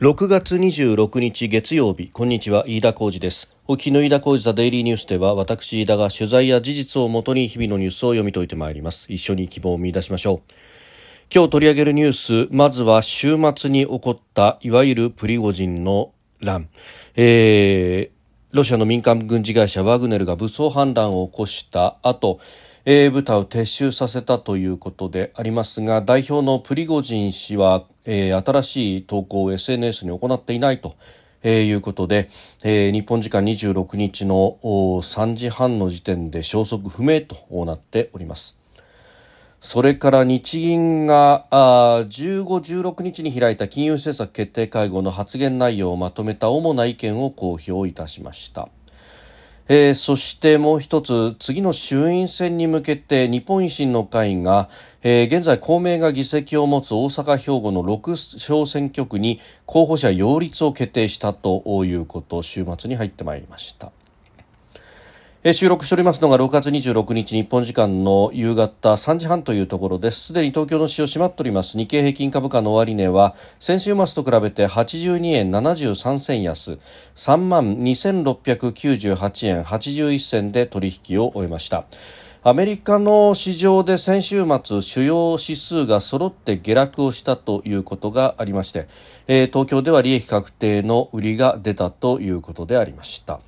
[0.00, 3.50] 6月26日月曜日こんにちは飯田浩二です。
[3.66, 9.12] 沖の飯田浩二ザデイリーニュースでは私飯田が取材や事実をもとに日々のニュースを読み解いてまいります。
[9.12, 10.52] 一緒に希望を見出しましょう。
[11.34, 16.68] 今日取り上げるニュースまずは週末に起こったいわゆるプリゴジンの乱、
[17.16, 22.38] えー、ロシアの民間軍事会社ワグネルが武装反乱を起こした後
[22.90, 30.96] えー、部隊を撤収させたということでありますが代表のプリゴジン氏は、えー、新しい投稿を SNS に行っていないと。
[31.42, 32.30] えー、いうことで、
[32.64, 38.58] えー、日本時間26日の3時半の時点で消息不明となっております。
[39.60, 42.42] それから日銀があ15、
[42.80, 48.68] 16日に開いた金融政策決定会合の発言内容をまとめた主な意見を公表いたしました。
[49.70, 54.70] えー、そしてもう一つ次の衆院選に向けて日本維新の会が、
[55.02, 63.92] えー、現在公明が議席を持つ大阪兵庫の6小選挙区に候補者擁立を決定したということ週末に入ってまいりました。
[65.52, 70.26] 収録しておりますのが6月26日日本時間の夕方3時半というところです。
[70.26, 71.78] すでに東京の市場閉まっております。
[71.78, 76.78] 日経平均株価の終値は先週末と比べて82円73銭安。
[77.14, 81.84] 3万2698円81銭で取引を終えました。
[82.42, 88.88] アメリカの市場で先週末主要指数が揃って下落をしたということがありまして、
[89.26, 93.40] えー、東京では利益確定の売りが出たということでありました。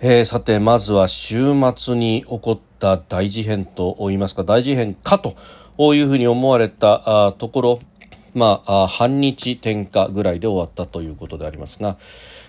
[0.00, 5.36] えー、さてまずは週末に起こった大事変と言いますか大事変かと
[5.94, 7.78] いうふうに思われたところ
[8.34, 11.96] まあ、半日転嫁ぐらいで終わったということでありますが、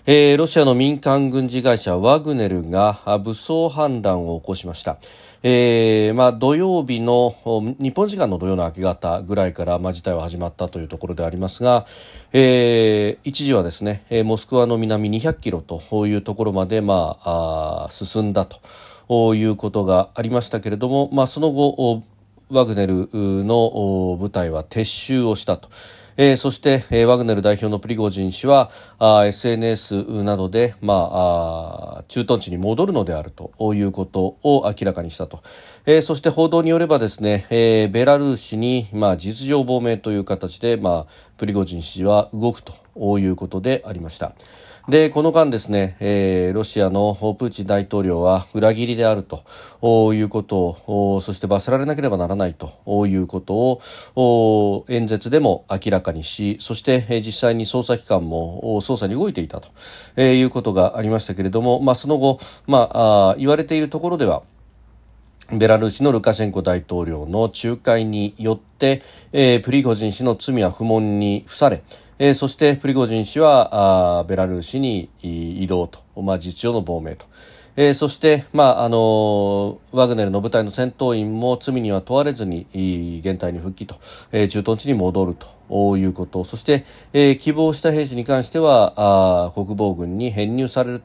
[0.07, 4.99] えー、ロシアの民間軍事会社ワグネルが武装反乱を起こしました。
[5.41, 7.35] えーまあ、土曜日の
[7.79, 11.87] 日本時間の土曜の明け方ぐらいから、まあ、事態は始まったというところでありますが、
[12.33, 22.03] えー、一時はですね、モスクワの南200キロというところまで、まあ、あ進んだということがありましたけれども、まあ、その後
[22.51, 25.69] ワグネルの部隊は撤収をしたと。
[26.17, 35.43] えー、そして、えー、ワグネル代表のプリゴジン氏は SNS などで、ま、あ駐屯地に戻るのであるということを明らかにしたと、
[35.85, 44.33] えー、そして報道によればですね、えー、ベラルーシに、まあ、実情亡命という形で、まあ、プリゴジン氏は動くということでありました。
[44.87, 53.81] でこの間ですね、えー、ロシアのプーチン大統領は裏切りであるということをそして罰せられなければならないということ
[54.15, 62.37] を演説でも明らかにしそして実際に捜査機関も捜査に動いていたということがありましたけれども、まあ、その後、
[62.67, 64.43] まあ、言われているところでは
[65.51, 71.83] ベラルーシのルカシェンコ大統領の仲介によって、えー、プリゴジン氏の罪は不問に付され、
[72.17, 77.25] えー、そしてプリゴジン氏はあベラルーシに移動と、まあ、実情の亡命と。
[77.77, 82.67] えー、そして、まああの、ワグネルの部隊の戦闘員も罪には問われずに
[83.21, 83.95] 現隊に復帰と、
[84.31, 85.47] えー、駐屯地に戻ると。
[85.69, 88.93] いうことそして、えー、希望した兵士に関しては
[89.47, 91.01] あ国防軍に編入される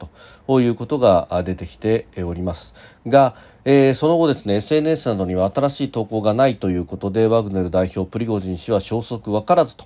[0.47, 2.73] ということが出てきております
[3.07, 3.35] が、
[3.65, 9.85] えー、その後ですね SNS などには新しい投稿がないということでワグネル代表プリゴジン氏は消息分からずと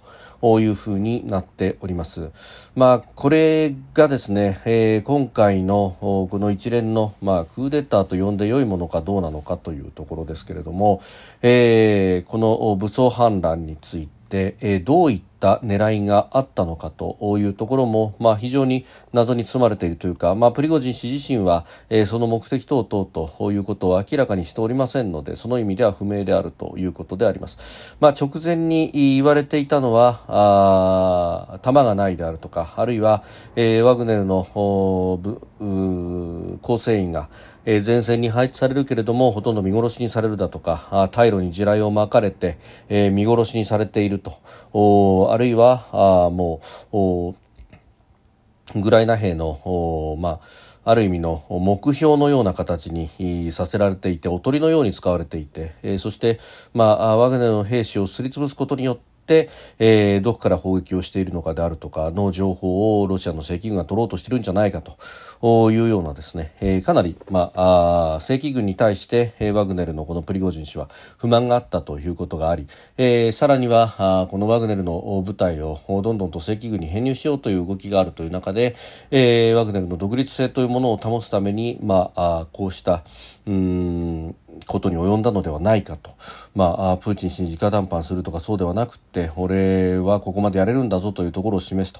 [0.60, 2.32] いうふうになっております。
[2.76, 11.02] まあ、これがですね、えー、今回のこの一連の、まあ、クーデターと呼んで良いものかどうなのかというところですけれども、
[11.42, 33.24] えー、この武装反乱について、えー、どういった狙いがあったのかというところも、まあ、非常に謎に包まれているというか、まあ、プリゴジン氏自身は、えー、その目的等々ということを明らかにしておりませんのでその意味では不明であるということであります、まあ、直前に言われていたのは弾がないであるとかあるいは、
[33.56, 35.20] えー、ワグネルの構
[36.80, 37.30] 成員が
[37.66, 42.58] え、前線に配置されるけれどもほとんど見殺しにされるだとか退路に地雷をまかれて、
[42.90, 45.30] え、見殺しにされていると。
[45.32, 47.36] あるいはあもう
[48.78, 50.40] ウクライナ兵のまあ
[50.88, 56.40] ある意味の目標のような形にさせられていておとりのように使われていて、え、そして、
[56.76, 59.15] まあ、ワグネルの兵士をすりつぶすことによって、
[59.80, 72.68] えー、どこから砲撃をしているのかであるとかの情報をロシアの正規軍が取ろうとしているんじゃないかというようなですね、えー、かなり、まあ、あ正規軍に対して、えー、ワグネルのこのプリゴジン氏は不満があったということがあり、
[72.98, 78.76] えー、さらにはあこのワグネルの部隊をどんどんと正規軍に編入しようという動きがあるという中で、
[79.12, 83.04] えー、ワグネルの独立性というものを保つために、まあ、あこうした
[83.46, 84.36] うん
[84.68, 86.12] ことに及んだのではないかと、
[86.56, 91.94] まあ、プーチン氏に直談判するとかそうではなくて俺はここまでやれるんだぞというところを示す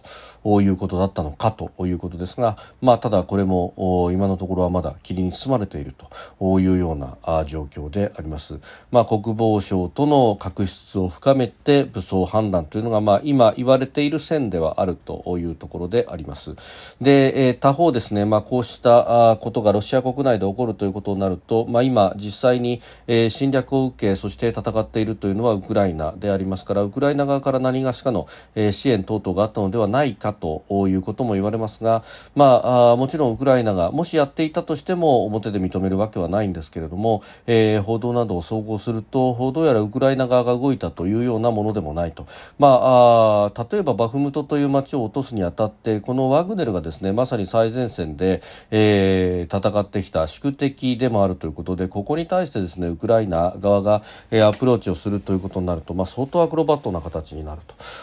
[0.44, 5.94] ということだったのかということですが、まあ、ただこれも今のところはまだ霧に包まれている
[6.40, 8.60] というような状況であります。
[8.92, 16.56] まあ、国防省との確執を深めて武装反乱というのが、まあ、今言われている線ではあるというところであります。
[17.02, 32.04] で、え他方ですね、まあ、こうしたことがロシア国内で起こるということになると、まあ、今実際際に、え侵略を受けそして戦っているというのはウクライナでありますからウクライナ側から何がしかの、え支援等々があったのではないかということも言われますが、
[32.36, 42.28] まあ、あもちろんウクライナがもしやっていたとしても表で認めるわけはないんですけれども、えー、報道などを総合するとどうやらウクライナ側が動いたというようなものでもないと、
[42.60, 57.62] まあ、あ例えばバフムトという町を落とすにあたってこのワグネルがですねまさに最前線で、えー、戦ってきた宿敵でもあるということでここに対してですねウクライナ側が、えー、アプローチをするということになると、まあ、相当アクロバットな形になる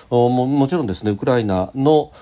[0.08, 2.12] とももちろんですねウクライナの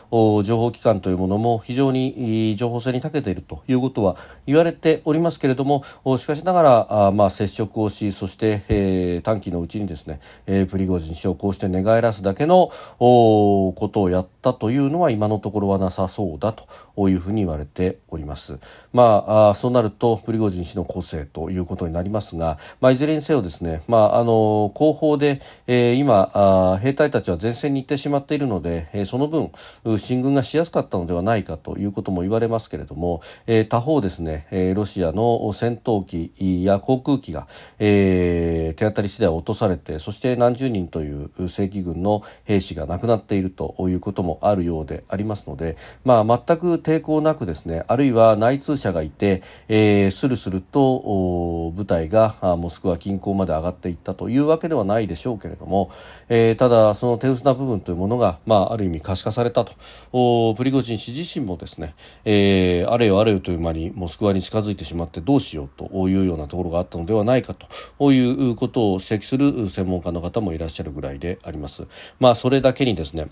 [0.43, 4.17] 情報機関というものも非常に情報戦に長けているということは
[4.47, 5.85] 言われておりますけれども
[6.19, 18.59] しかしながらあ、まあ、接触をしそして、えー、短期のうちにですね、えー、プリゴジン氏をこうして寝返らすだけのことをやったというのは今のところはなさそうだというふうに言われております。
[18.93, 29.53] まあ、あそうなるとプリゴジン氏の構成ということになりますが、まあ、いずれにせよですね、まあ、あの後方で、えー、今あ兵隊たちは前線に行ってしまっているので、えー、その分
[29.99, 36.33] 進軍がしやすかったのではないかということも言われますけれども、えー、他方ですね、えー、ロシアの戦闘機
[36.65, 37.47] や航空機が、
[37.79, 55.91] えー、手当たり次第落とされてそして何十人という正規軍の兵士が亡くなっているということもあるようでありますので、まあ、全く抵抗なくですねあるいは内通者がいて、えー、スルスルと部隊がモスクワ近郊まで上がっていったというわけではないでしょうけれども、
[56.29, 59.75] えー、ただその手薄な部分というものが、まあ、ある意味可視化されたと
[60.13, 61.95] おプリゴジン氏自身もですね、
[62.25, 71.87] えー、あれよあれよという間にモスクワに近づいてしまってどうしようというようなところがあったのではないかということを指摘する専門家の方もいらっしゃるぐらいであります。
[72.19, 73.29] まあ、それだけにですね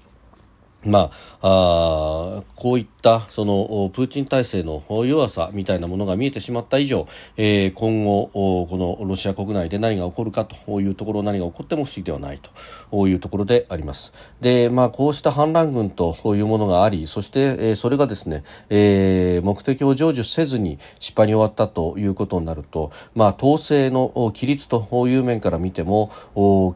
[0.84, 1.10] ま
[1.40, 8.68] あ、あこういったそのプーチン体制の弱さみたいなものが見えてしまった以上、えー、今後こ
[9.00, 12.40] のロシア国内で何が起こるかというところ何が起こっても不思議ではない
[12.90, 14.12] というところであります。
[14.40, 26.12] で、まあ、こうした反乱軍というものがありそして、えー、それがですね、えー、目的を成就せずに失敗に終わったということになると、まあ、統制の規律という面から見ても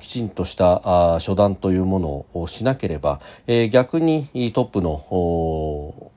[0.01, 6.12] きちんとした初段というものをしなければ、えー、逆逆にトップの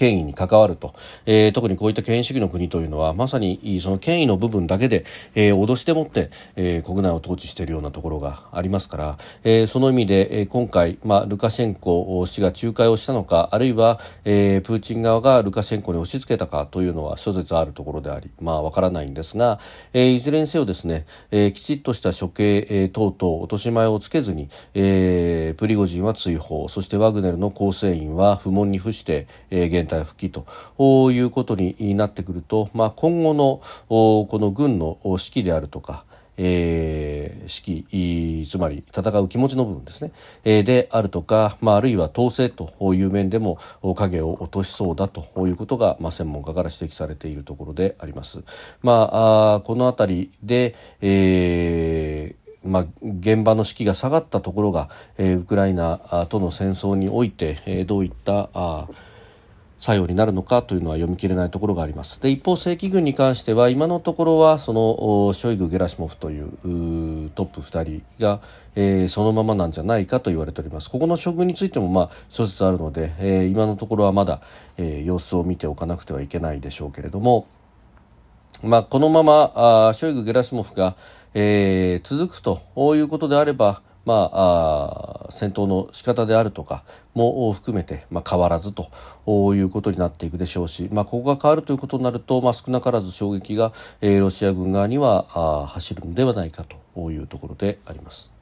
[0.00, 0.94] 権威に関わると、
[1.26, 5.04] えー、特にこういった権威主義の国というのはまさにその権威の部分だけで、
[5.34, 19.60] えー、脅してもって、えー、国内を統治しているようなところがありますから、えー、その意味で、えー、今回、まあ、ルカシェンコ氏が仲介をしたのかあるいは、えー、プーチン側がルカシェンコに押し付けたかというのは諸説あるところでありまあわからないんですが、
[19.92, 30.46] えー、いずれにせよですね、えー、きちっとした処刑、えー、等々落とし前をつけずに、えー、プリゴジンは追放そしてワグネルの構成員は不問に付して、えー、現体復帰と
[31.12, 36.04] いうことになってくると、まあ、今後のこの軍の指揮であるとか
[36.42, 43.58] えー、指揮つまり戦う気持ちの部分ですね、えー、であるとか、まあ、あるいは統制という面でも
[43.94, 48.42] 影を落としそうだということが、まあ、専門家から指摘されているところであります。
[48.80, 58.88] まあ、あこの辺りで、えーまあ、現場の士気が下がったところが、えー、ウクライナとの戦争において、えー、どういったあ
[59.80, 62.20] 作用になるのかというのは読み切れないところがあります。
[62.20, 66.50] で一方正規軍に関しては今のところはそのショイグ・ゲラシモフという
[67.30, 68.40] トップ2人が、
[68.76, 70.90] えー、そのままなんじゃないかと言われております。
[70.90, 74.42] ここの処遇についてもまあ諸説あるので、えー、今のところはまだ、
[74.76, 77.46] えー、様子を見ておかなくてはいけないでしょうけれども
[78.62, 79.52] まあ、このまま
[79.88, 80.96] あショイグ・ゲラシモフが、
[81.32, 82.60] えー、続くと
[82.94, 88.90] いうことであればまあ、あ戦闘の仕方であるとかも含めて、まあ、変わらずと
[89.54, 98.39] いうことになっていくでしょうし、まあ、ここが変わるということになると、まあ、少なからず衝撃が、えー、ロシア軍側にはあ走るのではないかというところであります。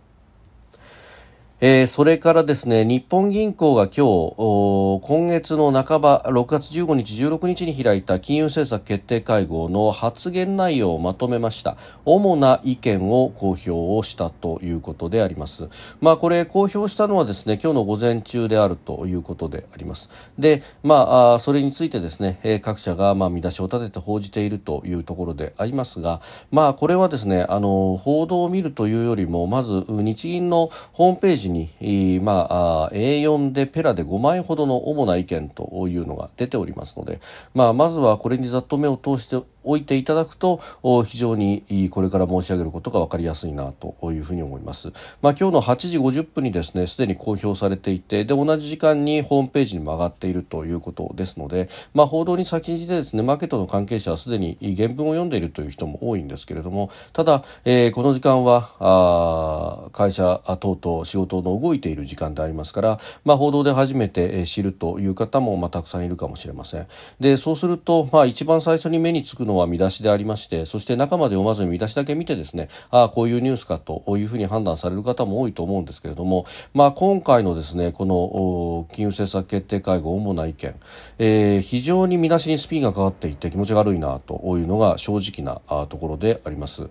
[1.60, 11.76] えー、それからですね、日本銀行が今日、今月の半ば、6月15日、16日に開いた金融政策決定会合の発言内容をまとめました。
[12.04, 15.68] 主な意見を公表をしたということであります。
[16.00, 20.10] まあ、これ、公表したのはですね、今日の午前中であるということであります。
[20.38, 26.20] で、まあ、それについてですね、え各社が、まあ、見出しを立てて報じているというところでありますが、
[26.52, 37.20] まあ、これはですね、あの、報道を見るというよりも、まず、日銀のホームページに、まあ、A4 でペラで5枚ほどの主な意見というのが出ておりますので、
[37.54, 40.60] まあ、まずはこれにざっと目を通して置いていただくと
[41.04, 44.92] 非常にこれから申し上げることが分かりやすいなというふうに思います。
[45.22, 66.86] まあ、今日の8時50分にですねすでに公表されていてで同じ時間にホームページにも上がっているということですので、まあ、報道に先んじてですねマーケットの関係者はすでに原文を読んでいるという人も多いんですけれどもただ、えー、この時間はあ会社等々仕事の動いている時間でありますから、まあ、報道で初めて知るという方も、まあ、たくさんいるかもしれません。
[67.20, 80.74] でそうすると、まあ、一番最初に目につくのは見出しでありましてそして中まで読まずに見出しだけ見てですねああこういうニュースかというふうに判断される方も多いと思うんですけれども、まあ、今回のですねこの金融政策決定会合主な意見、
[81.18, 86.88] えー、非常に見出しにスピンがかかっていて気持ちが悪いなというのが正直なところであります。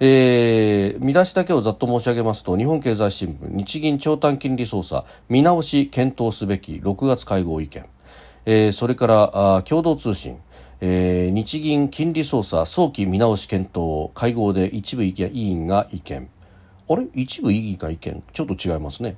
[0.00, 7.86] えー、見出しだけをざっと申し上げますと日本経済新聞日銀長短金利操作見直し検討すべき6月会合意見、
[8.44, 10.38] えー、それからあ共同通信
[10.86, 16.28] えー、日銀金利操作早期見直し検討会合で一部委員が意見。
[16.90, 17.06] あれ？
[17.14, 18.22] 一部委員が意見？
[18.34, 19.16] ちょっと違いますね。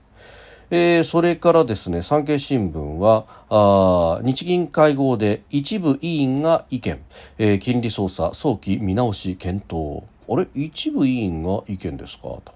[0.70, 7.00] えー、それからですね産経新聞はあ日銀会合で一部委員が意見、
[7.38, 10.04] えー、金利操作早期見直し検討。
[10.28, 10.46] あれ？
[10.54, 12.22] 一部委員が意見ですか？
[12.44, 12.54] と。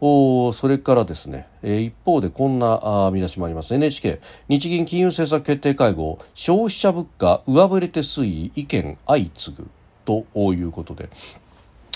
[0.00, 3.74] おそれからですね、えー、一方でこんなあ見出しもあります。
[3.74, 9.68] NHK 日銀金融政策決定会合消費者物価上振れて推移意見相次ぐ
[10.04, 10.24] と
[10.54, 11.08] いうことで。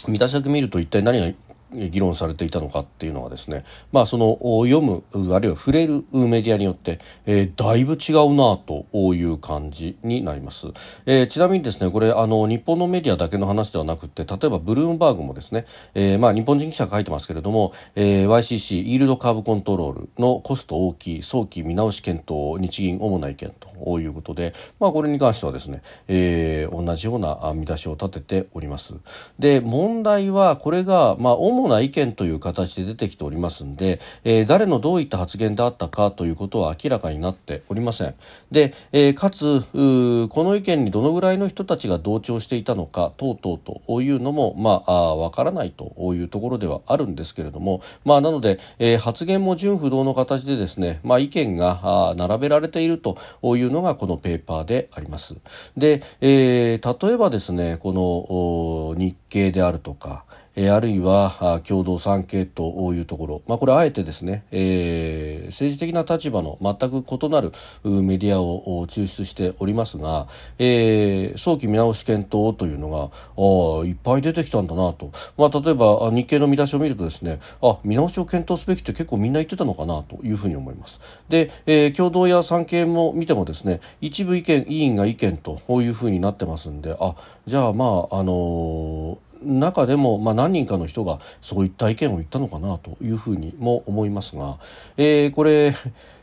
[0.08, 1.32] 見出しだけ見ると一体何が
[1.74, 5.02] 議論されていたのかっていうのはですね、まあ、その読む
[5.34, 10.66] あるいは触れるメディアによって、えー、だいぶ違うなという感じになります、
[11.06, 28.94] えー、ちなみにですねこれあの日本のメディアだけの話ではなくて例えばブルームバーグもですね、えー、まあ、日本人記者が書いてますけれども、えー、YCC イールドカーブコントロールのコスト大きい早期見直し検討日銀主な意見ということで、まあ、これに関してはですね、えー、同じような見出しを立てております。
[29.38, 38.14] で問題はこれが、まあ、主主な意見という形で出てきておりますんで、えー、誰のどういった発言であったかということは明らかになっておりません。
[38.50, 55.36] で、えー、かつこの意見にどのぐらいの人たちが同調していたのか等々というのもまあわからないというところではあるんですけれども、まあ、なので、えー、発言も純不動の形でですね、まあ、意見が並べられているというのがこのペーパーであります。
[55.76, 67.52] で、えー、例えばですねこの日経であるとかえ、あるいは共同産経というところ、まあ、これあえてですね、えー、政治的な立場の全く異なる
[67.84, 70.28] メディアを抽出しておりますが、
[70.58, 81.00] えー、早期見直し検討というのがあいっぱい出てきたんだなと、まあ、例えば日経の見出しを見るとですねあ見直しを検討すべきって結構みんな言ってたのかなというふうに思います。
[81.28, 87.14] で、えー、共同や産経も見てもですね一部意見委員が意見というふうになってますんであ
[87.46, 94.58] じゃあまああのー中でも、まあ、何人かの人がそういった意見を言ったのかなというふうにも思いますが、
[94.96, 95.74] えー、これ、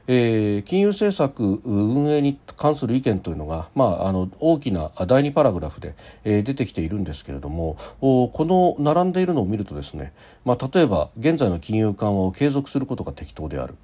[0.08, 10.14] えー、金融政策運営に関する意見というのが、まあ、あの大きな第2パラグラフで、えー、出てきているんですけれどもこの並んでいるのを見るとですね、
[10.46, 13.76] まあ、例えば現在の金融緩和を継続することが適当である、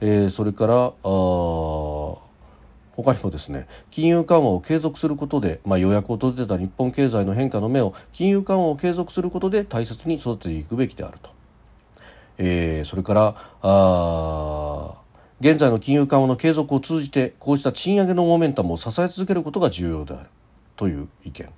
[0.00, 2.23] えー、それからあ
[2.96, 11.30] 他にもですね金融緩和を継続することで、まあ、予約を閉じた日本経済の変化の目を金融緩和を継続することで大切に育てていくべきであると、
[12.38, 14.94] えー、それからあ
[15.40, 20.28] 現在の金融緩和の継続を通じてこうした賃上げのモメンタムを支え続けることが重要である。
[20.76, 21.48] という意見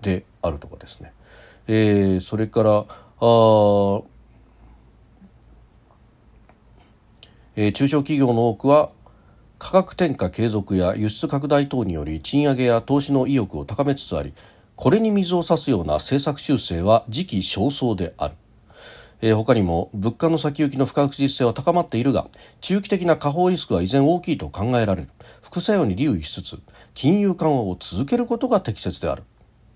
[0.00, 1.12] であるとかですね、
[1.66, 2.86] えー、それから
[3.24, 4.02] あ
[7.54, 8.92] えー、中小企業の多くは
[9.62, 14.34] 価格転嫁継続や輸出拡大等により賃上げや投資の意欲を高めつつあり
[14.74, 18.34] これに水を差すような政策修正は時期尚早である。
[19.20, 22.26] えー、他にも物価の先行きの不確実性は高まっているが
[22.60, 25.08] 中期的な下方リスクは依然大きいと考えられる。
[25.42, 26.58] 副作用に留意しつつ
[26.92, 29.22] 金融緩和を続けることが適切である。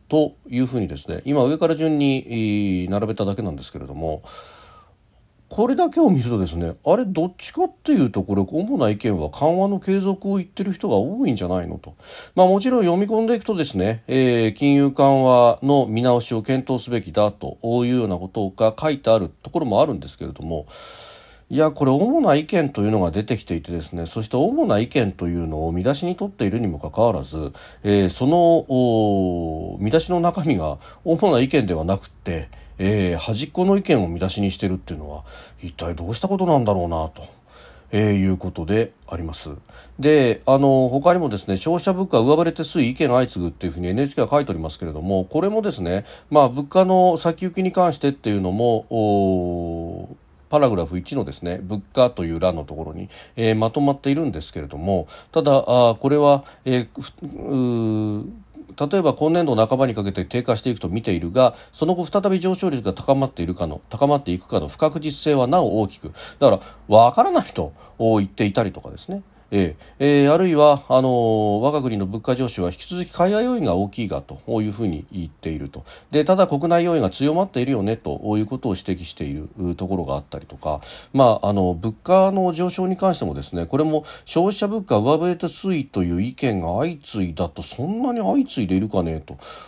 [0.09, 4.25] というふうにですね今上から順に並べただけなんですけれども
[5.49, 11.95] これだけを見るとですねあれどっちかっていうとこれ主な意見は緩和の継続を言ってる人が多いんじゃないのと、
[12.35, 20.67] まあ、もちろん読み込んでいくとですね、えー、金融緩和の見直しを検討すべきだというようなことが書いてあるところもあるんですけれども
[21.49, 27.53] いやこれ主な意見というのが出てきていてですねそして主な意見というのを見出しに取っているにもかかわらず、
[27.85, 35.25] えー、その見出しの中身が主な意見ではなくてえー、端っこの意見を見出しにしてるっていうのは
[35.61, 37.47] 一体どうしたことなんだろうなと。
[37.92, 39.50] えー、いうことであります。
[39.99, 50.16] で、あの、他にもですね、消費者物価上振れて推移意見相次ぐっていうふうに NHK は書いておりますけれども、これもですね、まあ、物価の先行きに関してっていうのも、
[50.49, 58.25] パラグラフ1のですね物価という欄のところに、えー、まとまっているんですけれどもただあこれは、えー、
[58.78, 66.12] 例えば今年度半ばにかけて低下していくと見ているがその後再び上昇率が高まっているかの高まっていくかの不確実性はなお大きく。
[66.38, 69.23] だから分からないと言っていたりとかですね。
[69.50, 75.85] えー、えー、あるいはあのー、我が国の物価上昇は引き続き海外要因が大きいがというふうに言っていると。
[76.11, 80.81] でただ国内要因が強まっているよねということを指摘しているところがあったりとか、
[81.12, 89.23] まあ、あの物価の上昇に関してもですねこれも消費者物価上振れて推移という意見が相次いだとそんなに相次いでいるかね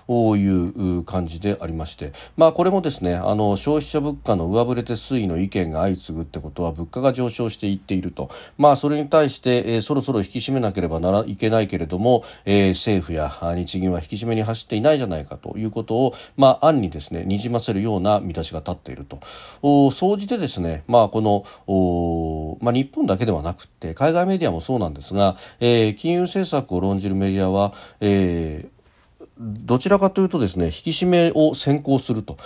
[0.07, 19.21] という感じでありまして、まあ、これもですねあの消費者物価の上振れて推移の意見が相次ぐってことは物価が上昇していっていると、まあ、それに対してえー、そろそろ引き締めなければならいけないけれども、えー、政府や日銀は引き締めに走っていないじゃないかということを、まあ、案にですね、にじませるような見出しが立っていると。
[19.63, 21.45] お総じてですね、まあ、この、
[22.63, 28.78] まあ、日本だけではなくて、海外メディアもそうなんですが、えー、金融政策を論じるメディアは、えー
[29.41, 32.37] どちらかというとですね、引き締めを先行すると、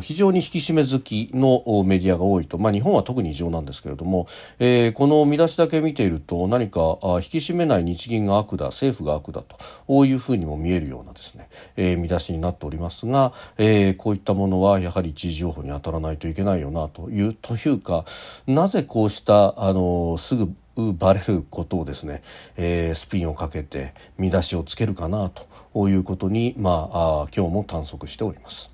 [0.00, 4.26] 非常に引き締め好きのメディアが多いと、まあ日本は特に異常なんですけれども、
[4.58, 18.06] えー、この見出しだけ見ていると何か引き締めない日銀が悪だ、政府が悪だというふうにも見えるようなですね、えー、見出しになっておりますが、えー、こういったものはやはり一時情報に当たらないといけないよなという、というか、
[18.46, 20.54] なぜこうした、あの、すぐ
[20.96, 22.22] バレることをですね、
[22.56, 28.70] えー、スピンをかけて見出しをつけるかなということに、まあ、あ今日も探索しております。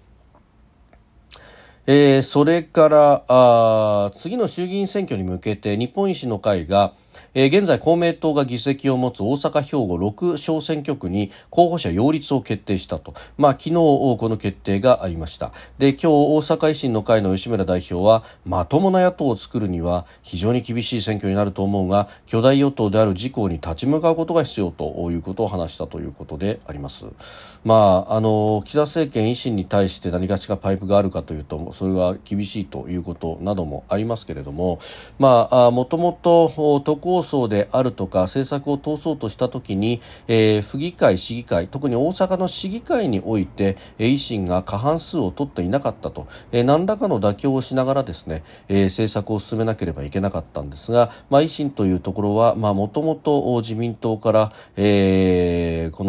[1.87, 6.95] えー、それからあ次の衆議院選挙に向けて日本維新の会が
[7.35, 15.53] えー、現在公明党が議席を持つ大阪兵庫6小選挙区に候補者擁立を決定したと、まあ、昨日この決定がありました。
[15.79, 27.07] で今日大阪維新の会の吉村代表はまともな野党を作るには非常に厳しい選挙になると思うが巨大与党である自公に立ち向かうことが必要ということを話したということであります。
[27.65, 34.81] まああの岸田政権維新に対して何かしらパイプがあるかというとそれは厳しいということなどもありますけれども
[35.19, 56.05] まあもともと構想であるとか政策を通そうとしたときに、えー、府議会、市議会特に大阪の市議会において、えー、維新が過半数を取っていなかったと、えー、何らかの妥協をしながらですね、えー、政策を進めなければいけなかったんですが、まあ、維新というところはもともと自民党から、えー、こ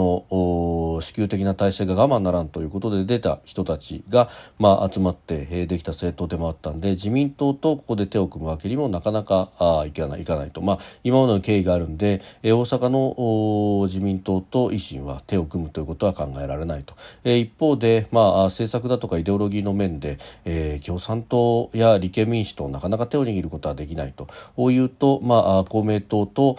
[0.96, 4.30] の支給的な体制が我慢ならんということで出た人たちが、
[4.60, 24.28] まあ、集まって、えー、できた政党でもあったんで自民党とここで手を組むわけにもなかなかあいかないいかないと、まあ、今までの経緯があるんで、え大阪の自民党と維新は手を組むということは考えられないと、え一方で、まあ、政策だとかイデオロギーの面で、え共産党や立憲民主党なかなか手を握ることはできないと。
[24.71, 26.58] いうと、まあ、公明党と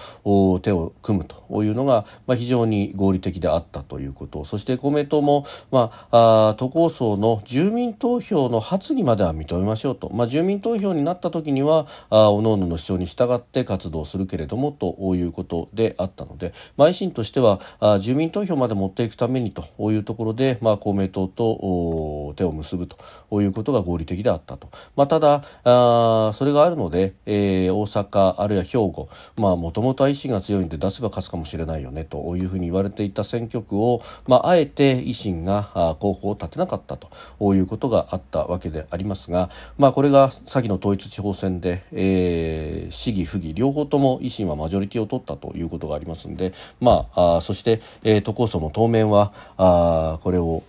[0.60, 1.46] 手を組むと。
[1.62, 4.44] いうのが、まあ、非常に合理的であったということ。
[4.44, 14.15] そして公明党も、まあ、あ都構想の住民投票の発議までは認めましょうと、まあ、住民投票になった時にはおのおのの主張に従って活動する。
[14.16, 50.62] するけれどもということであったので、まあ、維新としてはあ住民投票まで持っていくためにというところで、まあ、公明党と手を結ぶということが合理的であったと、まあ、ただあそれがあるので、えー、大阪あるいは兵庫もともとは維新が強いんで出せば勝つかもしれないよねというふうに言われていた選挙区を、まあ、あえて維新が候補を立てなかったということがあったわけでありますが、まあ、これが先の統一地方選で、えー、市議、府議両方とも維新はマジョリティを取ったということがありますので、まあ、あそして、えー、都構想も当面はあこれを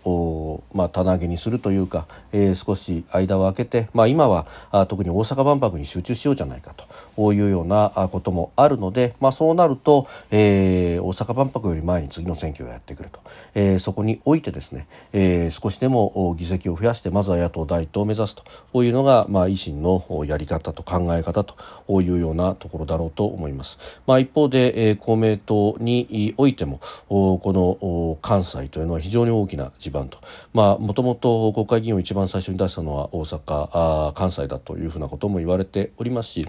[0.73, 6.73] まあ、棚上げにするというか、えー、少し間を空けて、まあ、今はあ特に大阪万博に集中しようじゃないか
[7.15, 13.19] というようなこともあるので、まあ、そうなると、えー、大阪万博より前に次の選挙をやってくると、
[13.55, 21.55] えー、そこにおいてですね、えー、少しでも議席を増やしてまずは野党第一統を目指すというのが、まあ、維新のやり方と考え方と
[22.01, 23.79] いうようなところだろうとと思います。
[24.05, 30.19] まあ、一方で、えー、公明党においてもこの関西というのは非常に大きな地盤と
[30.53, 36.47] もともと国会議員を一番最初に出したのは大阪あ関西だというふうなことも言われておりますし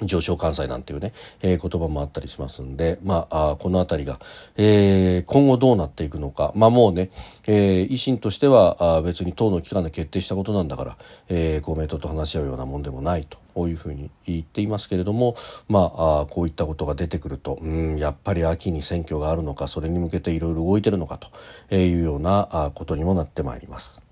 [0.00, 4.18] 上昇関西なんていうね、えー、言葉もあったりしますんで、まあ、あこの辺りが、
[4.56, 7.10] えー、今後どうなっていくのか、まあもうね、
[7.46, 10.96] えー、維新としてはあ別に党の機関で決定したことなんだから、
[11.28, 13.42] えー、公明党と話し合うようなもんでもないと。
[13.54, 15.36] こういうふうに言っていますけれども、
[15.68, 21.18] まあ、こういったことが出てくると、うん、やっぱり秋に選挙があるのか、それに向けていろいろ動いてるのか
[21.68, 24.11] というようなことにもなってまいります。